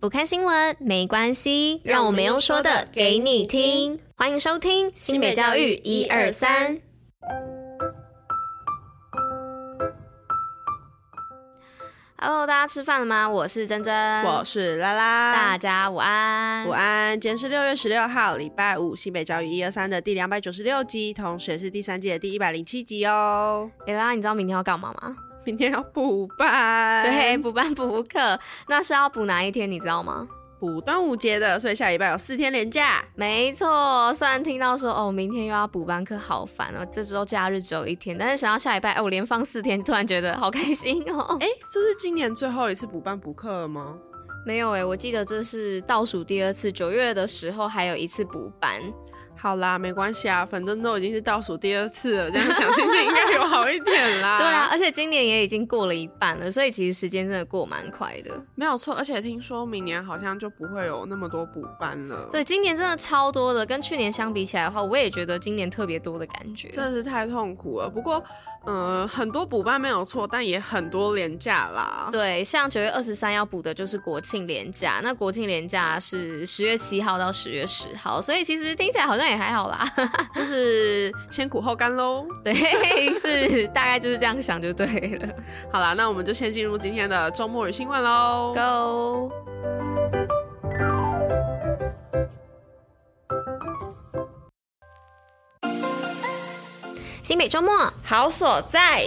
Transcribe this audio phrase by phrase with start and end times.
[0.00, 3.98] 不看新闻没关系，让我们用说的给你听。
[4.16, 6.78] 欢迎收听新北教育一二三。
[12.16, 13.28] Hello，大家吃饭了吗？
[13.28, 17.20] 我是珍珍，我是拉拉，大家午安，午安。
[17.20, 23.68] 今天是六月十六号，礼拜五，新北教育一二三的第两百九十六集，同时也是第三季的第一百零七集哦。
[23.88, 25.16] 哎，拉拉，你知道明天要干嘛吗？
[25.48, 28.38] 明天要补班，对，补班补课，
[28.68, 29.70] 那是要补哪一天？
[29.70, 30.28] 你知道吗？
[30.60, 33.02] 补端午节的，所以下礼拜有四天连假。
[33.14, 36.86] 没错，虽然听到说哦，明天又要补班课，好烦哦。
[36.92, 41.34] 这周假日只有一天，但是想到下礼拜，哎，我连放四天，突然觉得好开心哦。
[41.40, 43.96] 哎，这是今年最后一次补班补课了吗？
[44.44, 48.82] 没有哎，我记得这是倒数第二次，九月的时候还有一次补班。
[49.40, 54.36] 好啦，没关系啊，反正都已经是倒数第二次了，这样想心情应该有好一点啦。
[54.42, 58.32] 对啊，而且今年也已经过了一半了，所以其实时间真的过蛮快的。
[58.56, 62.28] 没有错，而且听说明年好像就不会有那么多补班了。
[62.32, 67.88] 对，今年真的超多的，跟去年相比起来的话，我也觉得今年特别多的感觉，真的是太痛苦了。
[67.88, 68.20] 不过，
[68.66, 72.08] 嗯、呃，很多补班没有错，但也很多廉假啦。
[72.10, 79.27] 对，像九月二十三要补的就是国庆连假，那国庆连假是十月七号到十月十号，所以其实听起来好像。
[79.28, 79.84] 也还好啦，
[80.34, 82.26] 就是先苦后甘喽。
[82.42, 82.52] 对，
[83.12, 84.86] 是大概就是这样想就对
[85.18, 85.28] 了。
[85.72, 88.52] 好啦，那我们就先进入今天的周末与新闻喽。
[88.54, 89.32] Go！
[97.22, 99.06] 新北周末好所在。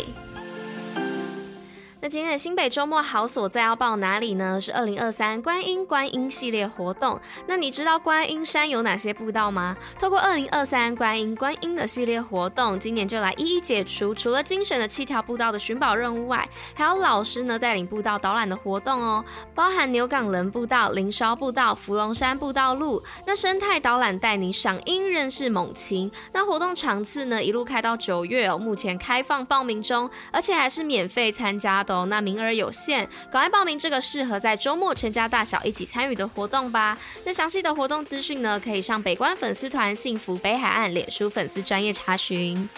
[2.04, 4.60] 那今天的新北周末好所在要报哪里呢？
[4.60, 7.22] 是二零二三观音观音系列活动。
[7.46, 9.78] 那你知道观音山有哪些步道吗？
[10.00, 14.16] 透过二零二三观音观音的系列活动，今年就来一一解除。
[14.16, 23.04] 除了精选的七条步道的寻宝任务外，还有老师呢带领步道导览的活动哦，包含牛港人步道、林烧步道、芙蓉山步道路。
[23.28, 26.12] 那生态导览带你赏鹰认识猛禽。
[26.34, 36.98] 那活动场次呢一路开到九月哦，目前开放报名中，而且还是免费参加的那名额有限，赶快报名这个适合在周末全家大小一起参与的活动吧。
[37.26, 42.70] 那详细的活动资讯呢，可以上北关粉丝团“幸福北海岸”脸书粉丝专业查询。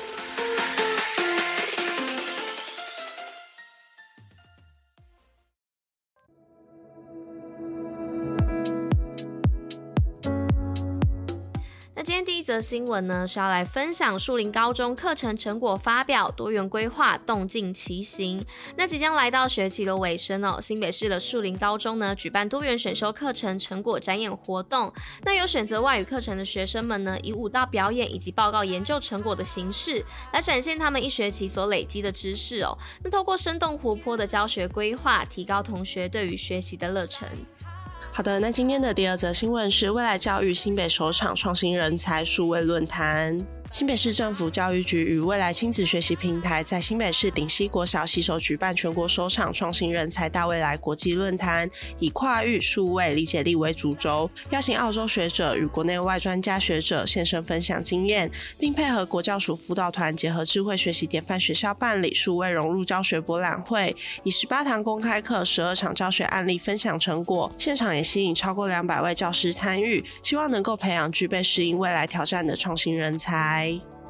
[12.03, 18.45] 今天第一则新闻呢，是要来分享树林高中课程成果发表，多元规划动静齐行。
[18.75, 24.91] 那即将来到学期的尾声哦，新北市的树林高中呢，举办多元选修课程成果展演活动。
[25.21, 30.03] 那有选择外语课程的学生们呢，以舞蹈表演以及报告研究成果的形式，
[30.33, 32.77] 来展现他们一学期所累积的知识哦。
[33.01, 37.29] 那透过生动活泼的教学规划，提高同学对于学习的热忱。
[38.15, 43.35] 好的，那今天的第二则新闻是未来教育新北首场创新人才数位论坛。
[43.73, 51.67] 新北市政府教育局与未来亲子学习平台在新北市顶溪国小携手举办全国首场创新人才大未来国际论坛，
[51.97, 58.29] 以跨域数位理解力为主轴，邀请澳洲学者与国内外专家学者现身分享经验，
[58.59, 73.62] 并配合国教署辅导团结合智慧学习典范学校办理数位融入教学博览会，以十八堂公开课、十二场教学案例分享成果，现场也吸引超过两百位教师参与，希望能够培养具备适应未来挑战的创新人才。
[73.63, 74.02] 那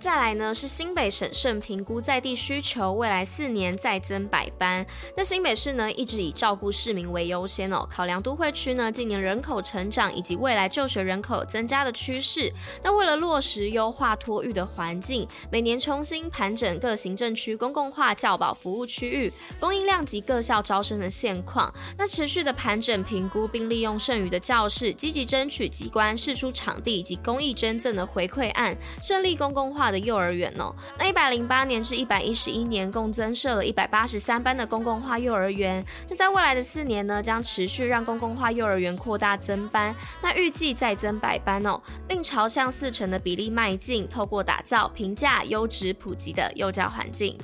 [0.00, 4.84] 再来呢，是新北审慎评估在地需求，未来四年再增百班。
[5.14, 12.50] 那新北市呢，一直以照顾市民为优先哦，考量都会区呢近年人口成长以及未来就学人口增加的趋势。
[12.82, 21.70] 那为了落实优化托育的环境，每年重新盘整各行政区公共化教保服务区域供应量及各校招生的现况。
[21.98, 29.89] 那持续的盘整评估，并利用剩余的教室，积极争取机关释出场地以及公益捐赠的回馈案，设立公共化。
[29.90, 35.84] 的幼儿园哦，那一百零八年至一百一十一年共增设了一百八十三班的公共化幼儿园。
[36.08, 47.36] 那在未来的四年呢，将持续让公共化幼儿园扩大增班，那预计再增百班哦，并朝向四成的比例迈进，透过打造平价、优质、普及的幼教环境。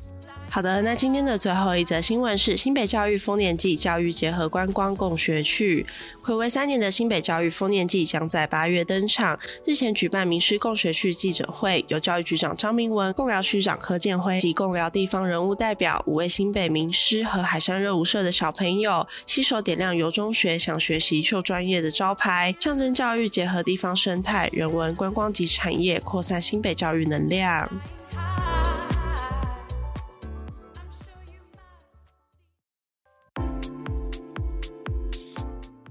[0.56, 5.84] 好的，那今天的最后一则新闻是新北教育丰年祭教育结合观光共学趣。
[6.24, 9.38] 暌违三年的新北教育丰年祭将在八月登场。
[9.66, 27.68] 日前举办名师共学区记者会，由教育局长张明文、贡寮区长柯建辉及贡寮地方人物代表五位新北名师和海山热舞社的小朋友，携手点亮由中学想学习秀专业的招牌，象征教育结合地方生态、人文、观光及产业，扩散新北教育能量。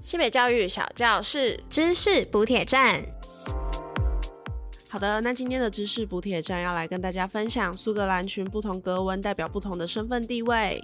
[0.06, 3.04] 新北教育小教室，知识补铁站。
[4.88, 10.80] 好的，那今天的知识补铁站要来跟大家分享苏格兰裙不同格纹代表不同的身份地位。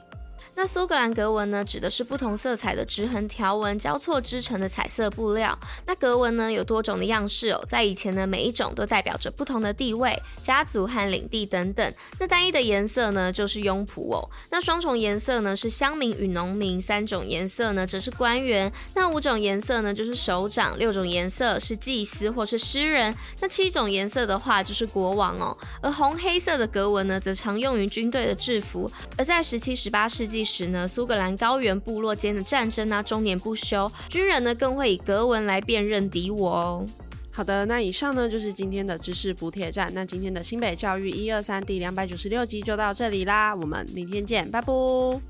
[0.54, 5.58] 那苏格兰格纹呢，指的是不同色彩的直横条纹交错织成的彩色布料。
[5.86, 11.94] 那格纹呢，有多种的样式哦，在以前呢，每一种都代表着不同的地位、家族和领地等等。
[12.20, 14.28] 那单一的颜色呢，就是庸仆哦。
[14.50, 25.56] 那双重颜色呢，是乡民与农民；三种颜色呢，则是官员；那五种颜色呢，就是首长；六种颜色是祭司或是诗人；那七种颜色的话，就是国王哦。
[25.80, 28.90] 而红黑色的格纹呢，则常用于军队的制服。
[29.16, 36.86] 而在十七、十八世纪时呢，苏格兰高原部落间的战争啊，终年不休，军人呢更会以格纹来辨认敌我哦。
[37.34, 39.90] 好的，那以上呢就是今天的知识补铁站。
[39.94, 44.72] 那今天的新北教育一二三第两百九十六集就到这里啦，我们明天见，拜拜，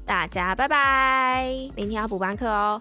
[0.04, 1.46] 大家拜拜，
[1.76, 2.81] 明天要补班课哦。